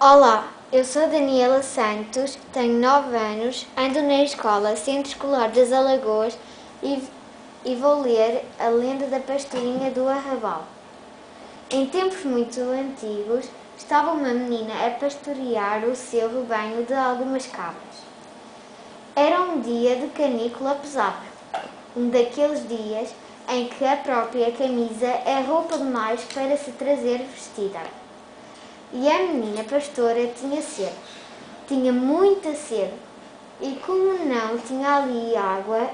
[0.00, 6.38] Olá, eu sou Daniela Santos, tenho 9 anos, ando na escola Centro Escolar das Alagoas
[6.80, 7.02] e,
[7.64, 10.62] e vou ler a lenda da pastorinha do Arrabal.
[11.68, 17.96] Em tempos muito antigos, estava uma menina a pastorear o seu rebanho de algumas cabras.
[19.16, 21.26] Era um dia de canícula pesada,
[21.96, 23.12] um daqueles dias
[23.48, 27.80] em que a própria camisa é roupa demais para se trazer vestida.
[28.92, 30.92] E a menina pastora tinha sede,
[31.66, 32.94] tinha muita sede,
[33.60, 35.90] e como não tinha ali água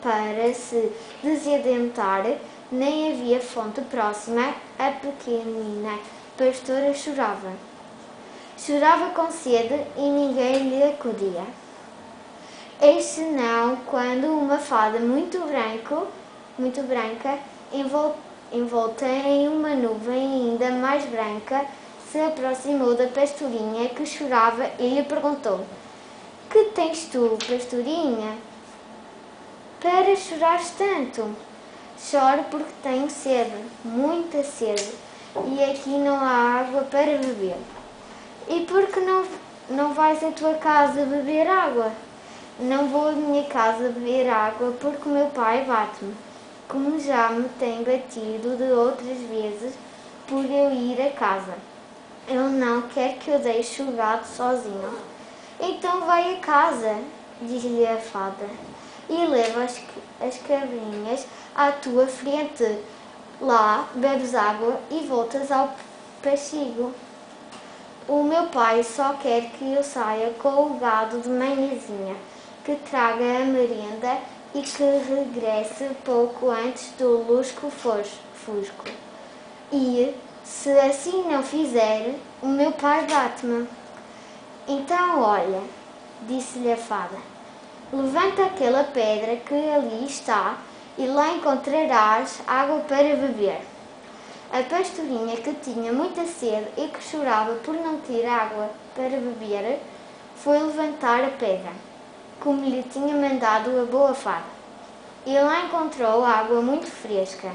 [0.00, 0.90] para se
[1.22, 2.24] desadentar,
[2.70, 5.98] nem havia fonte próxima, a pequenina
[6.38, 7.52] pastora chorava.
[8.56, 11.44] Chorava com sede e ninguém lhe acudia.
[12.80, 16.06] Eis senão quando uma fada muito branco,
[16.58, 17.38] muito branca,
[18.52, 21.66] envolta em uma nuvem ainda mais branca,
[22.12, 25.64] se aproximou da pastorinha que chorava e lhe perguntou:
[26.50, 28.36] Que tens tu, pastorinha?
[29.80, 31.34] Para chorares tanto?
[31.98, 34.92] Choro porque tenho sede, muita sede,
[35.46, 37.56] e aqui não há água para beber.
[38.46, 39.24] E por que não,
[39.70, 41.90] não vais à tua casa beber água?
[42.60, 46.14] Não vou à minha casa beber água porque meu pai bate-me,
[46.68, 49.72] como já me tem batido de outras vezes
[50.26, 51.71] por eu ir a casa.
[52.28, 54.98] Ele não quer que eu deixe o gato sozinho.
[55.60, 56.96] Então vai a casa,
[57.40, 58.46] diz-lhe a fada,
[59.08, 59.80] e leva as,
[60.20, 62.78] as cabrinhas à tua frente.
[63.40, 65.74] Lá bebes água e voltas ao
[66.22, 66.92] pastigo.
[68.08, 72.16] O meu pai só quer que eu saia com o gado de manhãzinha,
[72.64, 74.18] que traga a merenda
[74.54, 78.84] e que regresse pouco antes do lusco fusco.
[79.72, 80.14] E
[80.44, 83.68] se assim não fizer, o meu pai bate-me.
[84.66, 85.60] Então, olha,
[86.22, 87.16] disse-lhe a fada,
[87.92, 90.56] levanta aquela pedra que ali está
[90.98, 93.60] e lá encontrarás água para beber.
[94.52, 99.80] A pastorinha, que tinha muita sede e que chorava por não ter água para beber,
[100.36, 101.72] foi levantar a pedra,
[102.38, 104.52] como lhe tinha mandado a boa fada.
[105.24, 107.50] E lá encontrou água muito fresca,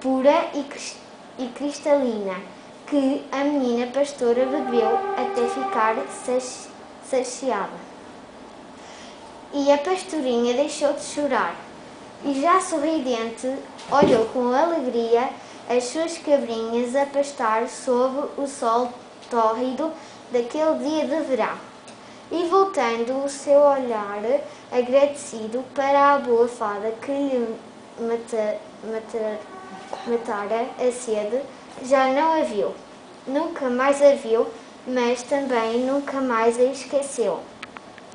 [0.00, 1.09] pura e cristalina
[1.40, 2.36] e cristalina
[2.86, 5.96] que a menina pastora bebeu até ficar
[7.04, 7.90] saciada.
[9.52, 11.56] E a pastorinha deixou de chorar
[12.24, 13.52] e, já sorridente,
[13.90, 15.30] olhou com alegria
[15.68, 18.92] as suas cabrinhas a pastar sob o sol
[19.30, 19.90] tórrido
[20.30, 21.70] daquele dia de verão.
[22.30, 24.22] E voltando o seu olhar
[24.70, 27.56] agradecido para a boa fada que lhe
[27.98, 29.38] mata, mata,
[30.06, 31.40] matara a sede,
[31.84, 32.74] já não a viu.
[33.26, 34.46] Nunca mais a viu,
[34.86, 37.40] mas também nunca mais a esqueceu.